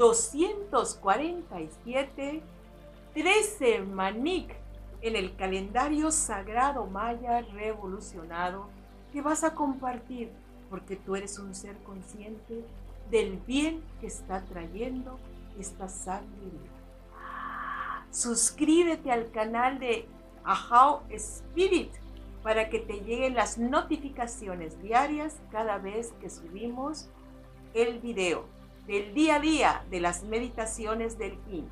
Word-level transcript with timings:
247, 0.00 2.42
13 3.12 3.82
Manik 3.82 4.56
en 5.02 5.14
el 5.14 5.36
calendario 5.36 6.10
sagrado 6.10 6.86
maya 6.86 7.42
revolucionado 7.42 8.70
que 9.12 9.20
vas 9.20 9.44
a 9.44 9.54
compartir 9.54 10.30
porque 10.70 10.96
tú 10.96 11.16
eres 11.16 11.38
un 11.38 11.54
ser 11.54 11.76
consciente 11.82 12.64
del 13.10 13.36
bien 13.46 13.82
que 14.00 14.06
está 14.06 14.42
trayendo 14.46 15.18
esta 15.58 15.90
sangre 15.90 16.48
Suscríbete 18.10 19.12
al 19.12 19.30
canal 19.30 19.78
de 19.78 20.08
Ahau 20.44 21.02
Spirit 21.10 21.92
para 22.42 22.70
que 22.70 22.78
te 22.78 23.02
lleguen 23.02 23.34
las 23.34 23.58
notificaciones 23.58 24.80
diarias 24.80 25.36
cada 25.52 25.76
vez 25.76 26.14
que 26.22 26.30
subimos 26.30 27.10
el 27.74 27.98
video 27.98 28.46
del 28.90 29.14
día 29.14 29.36
a 29.36 29.38
día 29.38 29.84
de 29.88 30.00
las 30.00 30.24
meditaciones 30.24 31.16
del 31.16 31.38
King. 31.42 31.68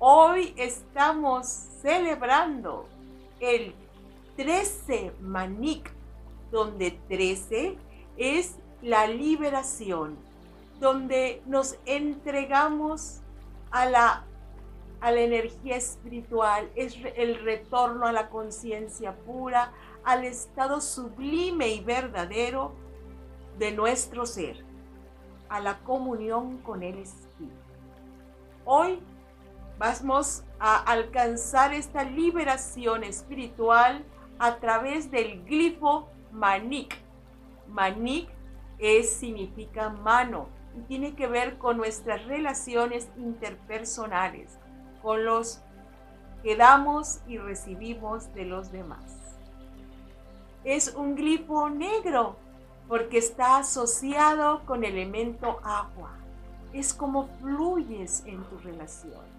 Hoy 0.00 0.52
estamos 0.56 1.46
celebrando 1.46 2.88
el 3.38 3.72
13 4.36 5.12
Manik, 5.20 5.88
donde 6.50 6.98
13 7.08 7.76
es 8.16 8.56
la 8.82 9.06
liberación, 9.06 10.18
donde 10.80 11.40
nos 11.46 11.78
entregamos 11.86 13.20
a 13.70 13.86
la 13.86 14.26
a 15.00 15.12
la 15.12 15.20
energía 15.20 15.76
espiritual, 15.76 16.68
es 16.74 16.94
el 17.16 17.42
retorno 17.42 18.06
a 18.06 18.12
la 18.12 18.28
conciencia 18.28 19.16
pura, 19.16 19.72
al 20.04 20.24
estado 20.24 20.82
sublime 20.82 21.68
y 21.68 21.80
verdadero 21.80 22.74
de 23.58 23.72
nuestro 23.72 24.26
ser, 24.26 24.62
a 25.50 25.60
la 25.60 25.78
comunión 25.80 26.58
con 26.58 26.82
el 26.82 26.98
Espíritu. 26.98 27.54
Hoy 28.64 29.00
vamos 29.78 30.44
a 30.60 30.76
alcanzar 30.76 31.74
esta 31.74 32.04
liberación 32.04 33.02
espiritual 33.02 34.04
a 34.38 34.56
través 34.56 35.10
del 35.10 35.44
glifo 35.44 36.08
Manik. 36.32 36.96
Manik 37.68 38.28
es, 38.78 39.12
significa 39.12 39.90
mano 39.90 40.46
y 40.78 40.82
tiene 40.82 41.14
que 41.14 41.26
ver 41.26 41.58
con 41.58 41.76
nuestras 41.76 42.24
relaciones 42.26 43.08
interpersonales 43.16 44.56
con 45.02 45.24
los 45.24 45.60
que 46.44 46.56
damos 46.56 47.20
y 47.26 47.38
recibimos 47.38 48.32
de 48.34 48.44
los 48.44 48.70
demás. 48.70 49.18
Es 50.62 50.94
un 50.94 51.16
glifo 51.16 51.68
negro 51.70 52.36
porque 52.90 53.18
está 53.18 53.58
asociado 53.58 54.66
con 54.66 54.82
el 54.82 54.94
elemento 54.94 55.60
agua. 55.62 56.10
Es 56.72 56.92
como 56.92 57.28
fluyes 57.40 58.24
en 58.26 58.42
tus 58.42 58.64
relaciones. 58.64 59.30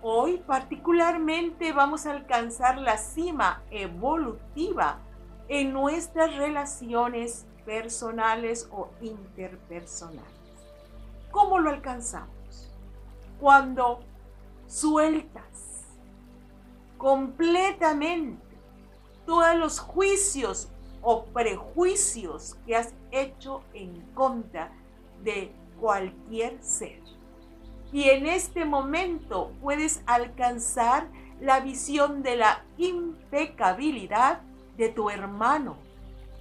Hoy 0.00 0.40
particularmente 0.46 1.72
vamos 1.72 2.06
a 2.06 2.12
alcanzar 2.12 2.78
la 2.78 2.96
cima 2.96 3.64
evolutiva 3.72 5.00
en 5.48 5.72
nuestras 5.72 6.36
relaciones 6.36 7.44
personales 7.66 8.68
o 8.70 8.88
interpersonales. 9.00 10.22
¿Cómo 11.32 11.58
lo 11.58 11.70
alcanzamos? 11.70 12.70
Cuando 13.40 13.98
sueltas 14.68 15.86
completamente 16.98 18.56
todos 19.26 19.56
los 19.56 19.80
juicios 19.80 20.68
o 21.04 21.26
prejuicios 21.26 22.56
que 22.66 22.74
has 22.74 22.92
hecho 23.12 23.62
en 23.74 24.00
contra 24.14 24.72
de 25.22 25.52
cualquier 25.78 26.60
ser. 26.62 27.00
Y 27.92 28.08
en 28.08 28.26
este 28.26 28.64
momento 28.64 29.52
puedes 29.62 30.02
alcanzar 30.06 31.06
la 31.40 31.60
visión 31.60 32.22
de 32.22 32.36
la 32.36 32.64
impecabilidad 32.78 34.40
de 34.76 34.88
tu 34.88 35.10
hermano, 35.10 35.76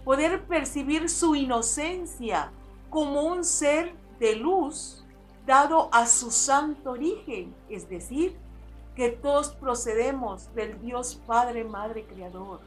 poder 0.06 0.44
percibir 0.46 1.10
su 1.10 1.36
inocencia 1.36 2.52
como 2.90 3.22
un 3.24 3.44
ser 3.44 3.94
de 4.20 4.36
luz 4.36 5.04
dado 5.46 5.90
a 5.92 6.08
su 6.08 6.32
santo 6.32 6.92
origen, 6.92 7.54
es 7.70 7.90
decir, 7.90 8.36
que 8.96 9.10
todos 9.10 9.50
procedemos 9.50 10.54
del 10.56 10.80
Dios 10.82 11.20
Padre, 11.28 11.64
Madre, 11.64 12.06
Creador. 12.06 12.62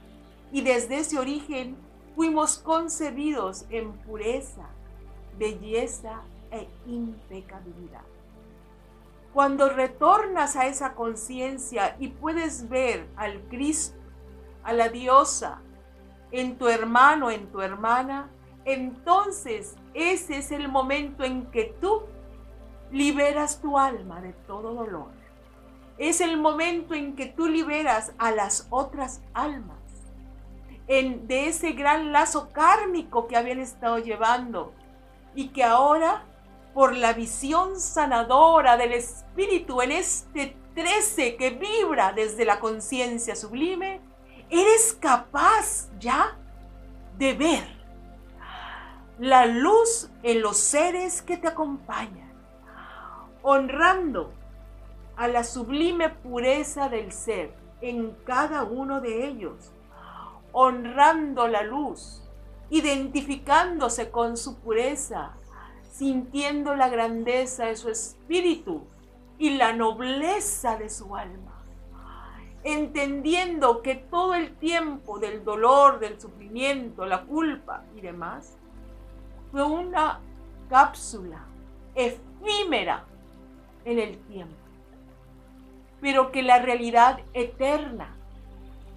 Y 0.52 0.60
desde 0.60 0.98
ese 0.98 1.18
origen 1.18 1.76
fuimos 2.16 2.56
concebidos 2.56 3.66
en 3.68 3.92
pureza, 3.92 4.66
belleza 5.38 6.22
e 6.50 6.66
impecabilidad. 6.86 8.00
Cuando 9.34 9.68
retornas 9.68 10.56
a 10.56 10.66
esa 10.66 10.94
conciencia 10.94 11.94
y 12.00 12.08
puedes 12.08 12.70
ver 12.70 13.06
al 13.16 13.42
Cristo, 13.50 13.98
a 14.64 14.72
la 14.72 14.88
diosa, 14.88 15.60
en 16.32 16.56
tu 16.56 16.68
hermano, 16.68 17.30
en 17.30 17.48
tu 17.52 17.60
hermana, 17.60 18.30
entonces 18.64 19.76
ese 19.92 20.38
es 20.38 20.50
el 20.52 20.68
momento 20.68 21.22
en 21.22 21.46
que 21.50 21.76
tú 21.82 22.02
liberas 22.90 23.60
tu 23.60 23.78
alma 23.78 24.22
de 24.22 24.32
todo 24.46 24.72
dolor. 24.72 25.10
Es 25.98 26.22
el 26.22 26.38
momento 26.38 26.94
en 26.94 27.14
que 27.14 27.26
tú 27.26 27.46
liberas 27.46 28.12
a 28.16 28.30
las 28.30 28.66
otras 28.70 29.20
almas 29.34 29.85
de 30.86 31.48
ese 31.48 31.72
gran 31.72 32.12
lazo 32.12 32.50
kármico 32.52 33.26
que 33.26 33.36
habían 33.36 33.60
estado 33.60 33.98
llevando. 33.98 34.72
Y 35.34 35.48
que 35.48 35.64
ahora, 35.64 36.24
por 36.74 36.94
la 36.94 37.12
visión 37.12 37.78
sanadora 37.80 38.76
del 38.76 38.92
Espíritu 38.92 39.82
en 39.82 39.92
este 39.92 40.56
13 40.74 41.36
que 41.36 41.50
vibra 41.50 42.12
desde 42.12 42.44
la 42.44 42.60
conciencia 42.60 43.34
sublime, 43.34 44.00
eres 44.50 44.96
capaz 45.00 45.88
ya 45.98 46.36
de 47.18 47.34
ver 47.34 47.76
la 49.18 49.46
luz 49.46 50.10
en 50.22 50.42
los 50.42 50.58
seres 50.58 51.22
que 51.22 51.36
te 51.36 51.48
acompañan 51.48 52.26
honrando 53.48 54.32
a 55.16 55.28
la 55.28 55.44
sublime 55.44 56.08
pureza 56.08 56.88
del 56.88 57.12
ser 57.12 57.54
en 57.80 58.10
cada 58.24 58.64
uno 58.64 59.00
de 59.00 59.28
ellos, 59.28 59.72
honrando 60.58 61.48
la 61.48 61.62
luz, 61.62 62.22
identificándose 62.70 64.10
con 64.10 64.38
su 64.38 64.58
pureza, 64.58 65.32
sintiendo 65.90 66.74
la 66.74 66.88
grandeza 66.88 67.66
de 67.66 67.76
su 67.76 67.90
espíritu 67.90 68.86
y 69.36 69.50
la 69.50 69.74
nobleza 69.74 70.78
de 70.78 70.88
su 70.88 71.14
alma, 71.14 71.62
entendiendo 72.64 73.82
que 73.82 73.96
todo 73.96 74.32
el 74.32 74.56
tiempo 74.56 75.18
del 75.18 75.44
dolor, 75.44 75.98
del 75.98 76.18
sufrimiento, 76.18 77.04
la 77.04 77.26
culpa 77.26 77.84
y 77.94 78.00
demás, 78.00 78.56
fue 79.50 79.62
una 79.62 80.20
cápsula 80.70 81.44
efímera 81.94 83.04
en 83.84 83.98
el 83.98 84.16
tiempo, 84.20 84.56
pero 86.00 86.32
que 86.32 86.42
la 86.42 86.60
realidad 86.60 87.20
eterna, 87.34 88.15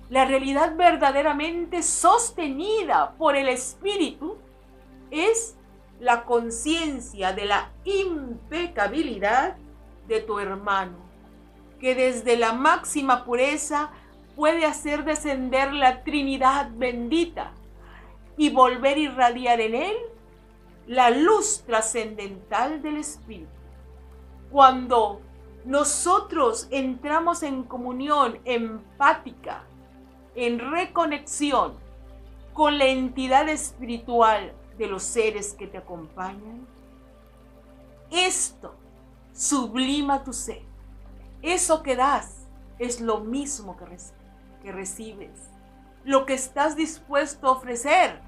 la 0.10 0.26
realidad 0.26 0.76
verdaderamente 0.76 1.84
sostenida 1.84 3.14
por 3.18 3.36
el 3.36 3.48
Espíritu, 3.48 4.38
es 5.12 5.56
la 6.00 6.24
conciencia 6.26 7.34
de 7.34 7.46
la 7.46 7.72
impecabilidad 7.84 9.58
de 10.08 10.22
tu 10.22 10.40
hermano, 10.40 10.98
que 11.80 11.96
desde 11.96 12.38
la 12.38 12.54
máxima 12.54 13.26
pureza 13.26 13.92
puede 14.36 14.66
hacer 14.66 15.04
descender 15.04 15.74
la 15.74 16.04
Trinidad 16.04 16.70
bendita 16.74 17.52
y 18.38 18.50
volver 18.50 18.98
a 18.98 19.02
irradiar 19.02 19.62
en 19.62 19.76
él 19.76 19.96
la 20.88 21.12
luz 21.12 21.64
trascendental 21.68 22.82
del 22.82 22.98
Espíritu. 22.98 23.52
Cuando 24.50 25.22
nosotros 25.66 26.68
entramos 26.72 27.44
en 27.44 27.64
comunión 27.64 28.40
empática, 28.46 29.66
en 30.36 30.60
reconexión 30.60 31.74
con 32.54 32.78
la 32.78 32.86
entidad 32.86 33.48
espiritual 33.50 34.54
de 34.78 34.88
los 34.88 35.04
seres 35.04 35.54
que 35.54 35.68
te 35.68 35.78
acompañan, 35.78 36.68
esto 38.12 38.76
sublima 39.34 40.24
tu 40.24 40.34
ser. 40.34 40.64
Eso 41.42 41.84
que 41.84 41.96
das 41.96 42.48
es 42.80 43.02
lo 43.02 43.20
mismo 43.20 43.78
que, 43.78 43.86
que 44.62 44.72
recibes. 44.72 45.50
Lo 46.04 46.26
que 46.26 46.34
estás 46.34 46.76
dispuesto 46.76 47.48
a 47.48 47.52
ofrecer 47.52 48.22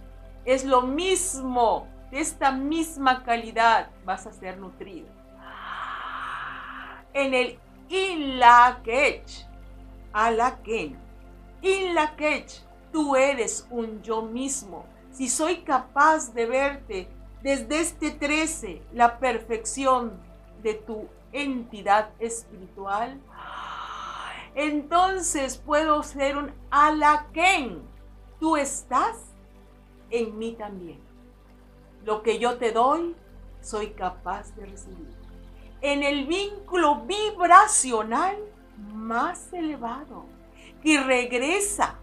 es 0.46 0.66
lo 0.66 0.82
mismo, 0.82 1.88
de 2.12 2.20
esta 2.20 2.52
misma 2.52 3.24
calidad 3.24 3.90
vas 4.06 4.28
a 4.28 4.34
ser 4.34 4.58
nutrido 4.58 5.22
en 7.14 7.34
el 7.34 7.60
Inlakech, 7.90 9.46
Alaken. 10.14 10.98
Inlakech, 11.62 12.64
tú 12.92 13.16
eres 13.16 13.68
un 13.70 14.02
yo 14.02 14.24
mismo. 14.24 14.86
Si 15.12 15.30
soy 15.30 15.58
capaz 15.62 16.34
de 16.34 16.46
verte 16.46 17.08
desde 17.44 17.80
este 17.80 18.12
13 18.12 18.82
la 18.94 19.20
perfección 19.20 20.20
de 20.64 20.74
tu 20.74 21.08
entidad 21.32 22.10
espiritual, 22.20 23.20
entonces 24.56 25.58
puedo 25.58 26.02
ser 26.04 26.38
un 26.38 26.52
alaquén. 26.72 27.82
Tú 28.40 28.58
estás 28.58 29.18
en 30.10 30.38
mí 30.38 30.54
también. 30.54 31.00
Lo 32.04 32.24
que 32.24 32.40
yo 32.40 32.58
te 32.58 32.72
doy, 32.72 33.16
soy 33.62 33.92
capaz 33.92 34.56
de 34.56 34.66
recibir. 34.66 35.16
En 35.82 36.02
el 36.02 36.26
vínculo 36.26 37.02
vibracional 37.06 38.38
más 38.94 39.54
elevado 39.54 40.26
que 40.82 41.02
regresa 41.02 41.96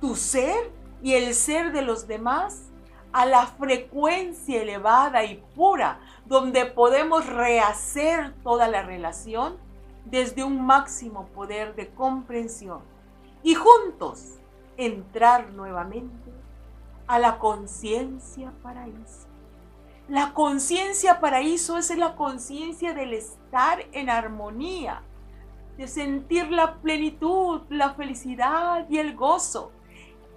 tu 0.00 0.16
ser 0.16 0.70
y 1.02 1.14
el 1.14 1.34
ser 1.34 1.72
de 1.72 1.82
los 1.82 2.06
demás 2.06 2.70
a 3.12 3.26
la 3.26 3.46
frecuencia 3.46 4.62
elevada 4.62 5.24
y 5.24 5.42
pura, 5.54 6.00
donde 6.26 6.66
podemos 6.66 7.26
rehacer 7.26 8.34
toda 8.42 8.66
la 8.66 8.82
relación 8.82 9.56
desde 10.04 10.42
un 10.42 10.64
máximo 10.64 11.26
poder 11.28 11.74
de 11.76 11.88
comprensión 11.90 12.80
y 13.42 13.54
juntos 13.54 14.34
entrar 14.76 15.52
nuevamente 15.52 16.32
a 17.06 17.18
la 17.18 17.38
conciencia 17.38 18.52
paraíso. 18.62 19.28
La 20.08 20.34
conciencia 20.34 21.20
paraíso 21.20 21.78
es 21.78 21.96
la 21.96 22.16
conciencia 22.16 22.92
del 22.92 23.14
estar 23.14 23.86
en 23.92 24.10
armonía, 24.10 25.02
de 25.76 25.88
sentir 25.88 26.50
la 26.50 26.76
plenitud, 26.76 27.62
la 27.68 27.94
felicidad 27.94 28.88
y 28.88 28.98
el 28.98 29.16
gozo. 29.16 29.72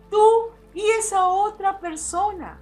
Tú 0.09 0.51
y 0.73 0.81
esa 0.99 1.27
otra 1.27 1.79
persona, 1.79 2.59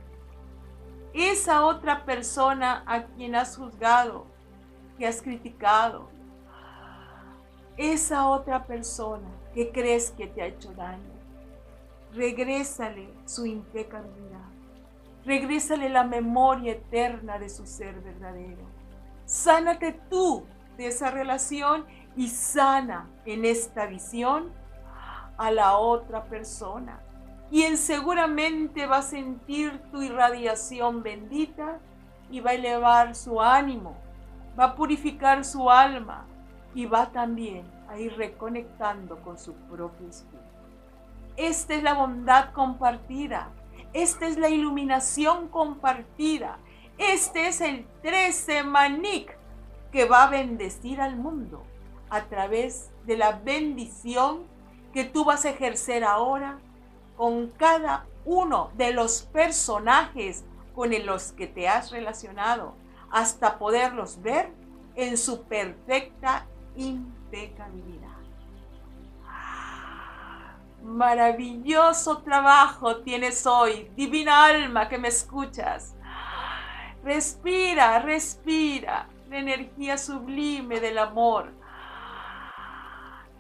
esa 1.14 1.66
otra 1.66 2.06
persona 2.06 2.84
a 2.86 3.06
quien 3.06 3.36
has 3.36 3.58
juzgado, 3.58 4.26
que 4.98 5.08
has 5.08 5.22
criticado, 5.22 6.10
esa 7.78 8.28
otra 8.28 8.66
persona 8.66 9.28
que 9.54 9.72
crees 9.72 10.12
que 10.12 10.28
te 10.28 10.42
ha 10.42 10.48
hecho 10.48 10.74
daño, 10.74 11.14
regrésale 12.14 13.10
su 13.26 13.46
impecabilidad. 13.46 14.46
Regrésale 15.26 15.90
la 15.90 16.04
memoria 16.04 16.74
eterna 16.74 17.40
de 17.40 17.50
su 17.50 17.66
ser 17.66 18.00
verdadero. 18.02 18.62
Sánate 19.26 19.94
tú 20.10 20.46
de 20.78 20.88
esa 20.88 21.10
relación 21.10 21.86
y 22.16 22.30
sana 22.30 23.10
en 23.26 23.46
esta 23.46 23.86
visión 23.88 24.52
a 25.38 25.52
la 25.52 25.78
otra 25.78 26.24
persona, 26.26 27.00
quien 27.50 27.78
seguramente 27.78 28.86
va 28.86 28.98
a 28.98 29.02
sentir 29.02 29.82
tu 29.92 30.02
irradiación 30.02 31.04
bendita 31.04 31.80
y 32.32 32.40
va 32.40 32.52
a 32.52 32.56
elevar 32.56 33.16
su 33.16 33.42
ánimo, 33.42 33.98
va 34.58 34.66
a 34.66 34.76
purificar 34.76 35.44
su 35.44 35.70
alma 35.70 36.26
y 36.74 36.86
va 36.86 37.12
también 37.12 37.66
a 37.90 38.00
ir 38.00 38.16
reconectando 38.18 39.18
con 39.22 39.38
su 39.38 39.54
propio 39.54 40.08
espíritu. 40.08 40.46
Esta 41.38 41.76
es 41.76 41.84
la 41.84 41.94
bondad 41.94 42.54
compartida, 42.54 43.50
esta 43.92 44.26
es 44.26 44.38
la 44.38 44.50
iluminación 44.50 45.50
compartida, 45.50 46.58
este 46.98 47.48
es 47.48 47.60
el 47.60 47.86
13 48.02 48.64
manik 48.64 49.38
que 49.92 50.06
va 50.06 50.24
a 50.24 50.30
bendecir 50.30 51.02
al 51.02 51.18
mundo 51.18 51.66
a 52.10 52.26
través 52.26 52.90
de 53.06 53.18
la 53.18 53.34
bendición 53.34 54.44
que 54.94 55.04
tú 55.04 55.26
vas 55.26 55.46
a 55.46 55.50
ejercer 55.50 56.04
ahora 56.04 56.60
con 57.18 57.50
cada 57.52 58.06
uno 58.26 58.72
de 58.76 58.94
los 58.94 59.24
personajes 59.24 60.44
con 60.74 60.92
los 61.06 61.32
que 61.32 61.48
te 61.48 61.68
has 61.68 61.92
relacionado, 61.92 62.76
hasta 63.10 63.58
poderlos 63.58 64.22
ver 64.22 64.52
en 64.96 65.18
su 65.18 65.44
perfecta 65.44 66.46
impecabilidad. 66.76 68.10
Maravilloso 70.84 72.20
trabajo 72.20 72.98
tienes 72.98 73.46
hoy, 73.48 73.90
divina 73.96 74.46
alma 74.46 74.88
que 74.88 74.98
me 74.98 75.08
escuchas. 75.08 75.96
Respira, 77.04 78.00
respira 78.00 79.08
la 79.30 79.38
energía 79.38 79.98
sublime 79.98 80.80
del 80.80 80.98
amor 80.98 81.52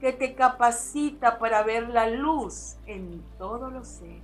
que 0.05 0.13
te 0.13 0.35
capacita 0.35 1.39
para 1.39 1.63
ver 1.63 1.89
la 1.89 2.07
luz 2.07 2.75
en 2.85 3.23
todos 3.39 3.73
los 3.73 3.87
seres. 3.87 4.21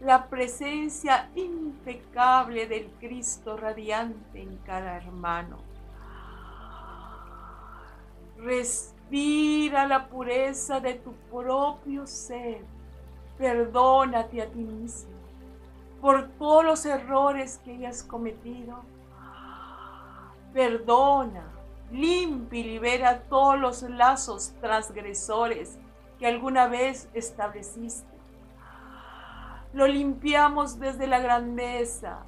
La 0.00 0.28
presencia 0.28 1.28
impecable 1.34 2.68
del 2.68 2.88
Cristo 3.00 3.56
radiante 3.56 4.40
en 4.40 4.58
cada 4.58 4.96
hermano. 4.96 5.56
Respira 8.36 9.88
la 9.88 10.06
pureza 10.06 10.78
de 10.78 10.94
tu 10.94 11.14
propio 11.28 12.06
ser. 12.06 12.64
Perdónate 13.36 14.40
a 14.40 14.46
ti 14.46 14.60
mismo 14.60 15.10
por 16.00 16.28
todos 16.38 16.64
los 16.64 16.86
errores 16.86 17.60
que 17.64 17.72
hayas 17.72 18.04
cometido. 18.04 18.84
Perdona 20.52 21.61
limpia 21.92 22.60
y 22.60 22.64
libera 22.64 23.22
todos 23.28 23.58
los 23.58 23.82
lazos 23.82 24.54
transgresores 24.60 25.78
que 26.18 26.26
alguna 26.26 26.66
vez 26.66 27.08
estableciste. 27.14 28.10
Lo 29.72 29.86
limpiamos 29.86 30.78
desde 30.78 31.06
la 31.06 31.18
grandeza, 31.18 32.20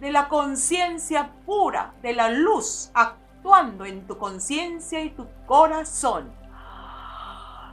de 0.00 0.12
la 0.12 0.28
conciencia 0.28 1.32
pura, 1.44 1.94
de 2.02 2.12
la 2.12 2.30
luz 2.30 2.90
actuando 2.94 3.84
en 3.84 4.06
tu 4.06 4.16
conciencia 4.18 5.00
y 5.00 5.10
tu 5.10 5.26
corazón. 5.46 6.32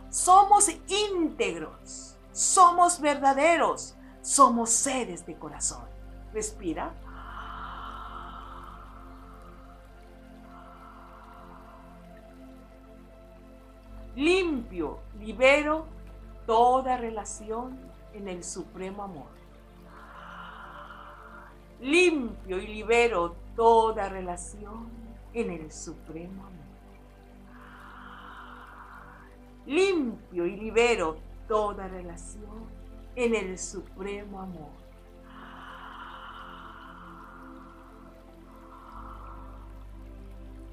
Somos 0.09 0.69
íntegros, 0.87 2.17
somos 2.31 2.99
verdaderos, 3.01 3.95
somos 4.21 4.69
seres 4.69 5.25
de 5.25 5.35
corazón. 5.35 5.83
Respira. 6.33 6.93
Limpio, 14.15 14.99
libero 15.19 15.85
toda 16.45 16.97
relación 16.97 17.79
en 18.13 18.27
el 18.27 18.43
supremo 18.43 19.03
amor. 19.03 19.27
Limpio 21.81 22.57
y 22.57 22.67
libero 22.67 23.35
toda 23.55 24.07
relación 24.09 24.89
en 25.33 25.51
el 25.51 25.71
supremo 25.71 26.45
amor. 26.45 26.65
Limpio 29.65 30.45
y 30.45 30.55
libero 30.55 31.17
toda 31.47 31.87
relación 31.87 32.69
en 33.15 33.35
el 33.35 33.57
supremo 33.57 34.39
amor. 34.39 34.85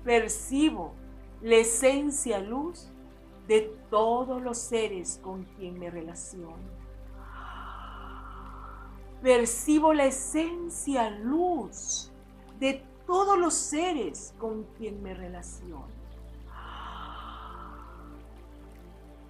Percibo 0.05 0.95
la 1.41 1.57
esencia 1.57 2.41
luz 2.41 2.92
de 3.47 3.77
todos 3.91 4.41
los 4.43 4.59
seres 4.59 5.21
con 5.23 5.45
quien 5.45 5.79
me 5.79 5.91
relaciono. 5.91 6.83
Percibo 9.23 9.95
la 9.95 10.07
esencia 10.07 11.11
luz 11.11 12.11
de 12.59 12.85
todos 13.07 13.39
los 13.39 13.55
seres 13.55 14.35
con 14.39 14.65
quien 14.79 15.03
me 15.03 15.15
relaciono. 15.15 16.03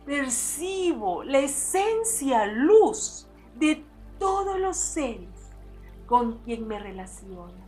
Percibo 0.06 1.22
la 1.22 1.38
esencia 1.38 2.46
luz 2.46 3.28
de 3.56 3.84
todos 4.18 4.58
los 4.58 4.76
seres 4.76 5.28
con 6.06 6.38
quien 6.38 6.66
me 6.66 6.78
relaciono. 6.78 7.62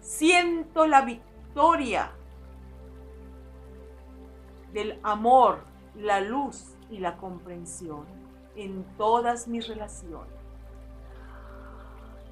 Siento 0.00 0.86
la 0.86 1.02
victoria 1.02 2.12
del 4.72 4.98
amor, 5.02 5.64
la 5.94 6.20
luz 6.20 6.76
y 6.90 6.98
la 6.98 7.16
comprensión 7.16 8.06
en 8.56 8.84
todas 8.96 9.48
mis 9.48 9.68
relaciones. 9.68 10.32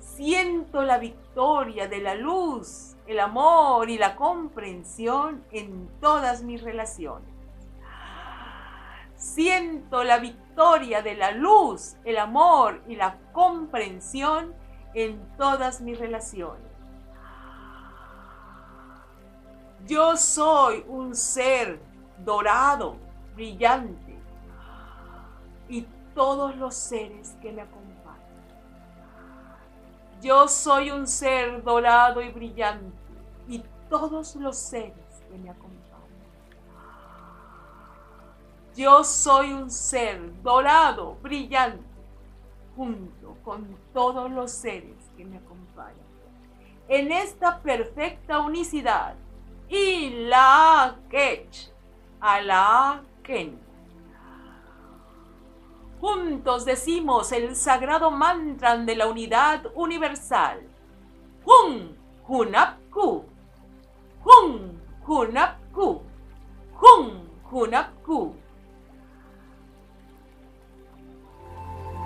Siento 0.01 0.83
la 0.83 0.99
victoria 0.99 1.89
de 1.89 2.01
la 2.01 2.15
luz, 2.15 2.97
el 3.07 3.21
amor 3.21 3.91
y 3.91 3.99
la 3.99 4.17
comprensión 4.17 5.45
en 5.51 5.89
todas 6.01 6.43
mis 6.43 6.63
relaciones. 6.63 7.29
Siento 9.17 10.05
la 10.05 10.19
victoria 10.19 11.03
de 11.03 11.17
la 11.17 11.33
luz, 11.33 11.97
el 12.05 12.19
amor 12.19 12.83
y 12.87 12.97
la 12.97 13.19
comprensión 13.33 14.55
en 14.95 15.21
todas 15.37 15.81
mis 15.81 15.99
relaciones. 15.99 16.67
Yo 19.87 20.17
soy 20.17 20.85
un 20.89 21.15
ser 21.15 21.81
dorado, 22.25 22.97
brillante, 23.35 24.19
y 25.69 25.87
todos 26.15 26.57
los 26.57 26.75
seres 26.75 27.37
que 27.43 27.53
me 27.53 27.63
acompañan. 27.63 27.87
Yo 30.23 30.49
soy 30.49 30.91
un 30.91 31.07
ser 31.07 31.63
dorado 31.63 32.23
y 32.23 32.31
brillante. 32.31 32.97
Y 33.49 33.63
todos 33.89 34.35
los 34.37 34.57
seres 34.57 35.23
que 35.29 35.39
me 35.39 35.51
acompañan. 35.51 35.77
Yo 38.75 39.05
soy 39.05 39.53
un 39.53 39.71
ser 39.71 40.43
dorado, 40.43 41.17
brillante, 41.23 41.85
junto 42.75 43.37
con 43.45 43.77
todos 43.95 44.31
los 44.31 44.51
seres 44.51 44.97
que 45.17 45.25
me 45.25 45.39
acompañan. 45.39 45.95
En 46.89 47.11
esta 47.11 47.61
perfecta 47.61 48.41
unicidad, 48.41 49.15
y 49.69 50.11
la 50.27 50.97
Kech, 51.09 51.73
a 52.27 52.41
la 52.41 53.03
Ken. 53.23 53.57
Juntos 56.01 56.65
decimos 56.65 57.31
el 57.31 57.55
sagrado 57.55 58.11
mantra 58.11 58.77
de 58.77 58.97
la 58.97 59.07
unidad 59.07 59.67
universal. 59.77 60.61
Hun 61.45 61.97
Hunapku. 62.27 63.25
Hun 64.25 64.83
Hunapku. 65.07 66.03
Hun 66.81 67.31
Hunapku. 67.51 68.35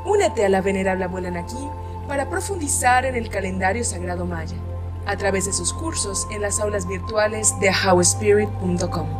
Únete 0.04 0.44
a 0.44 0.48
la 0.50 0.60
venerable 0.60 1.04
abuela 1.04 1.30
Naki 1.30 1.68
para 2.06 2.28
profundizar 2.28 3.06
en 3.06 3.16
el 3.16 3.30
calendario 3.30 3.84
sagrado 3.84 4.26
maya 4.26 4.56
a 5.06 5.16
través 5.16 5.46
de 5.46 5.52
sus 5.54 5.72
cursos 5.72 6.26
en 6.30 6.42
las 6.42 6.60
aulas 6.60 6.86
virtuales 6.86 7.58
de 7.60 7.70
howspirit.com. 7.70 9.19